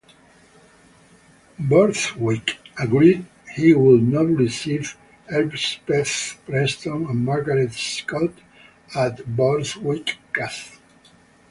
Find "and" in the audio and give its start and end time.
7.07-7.23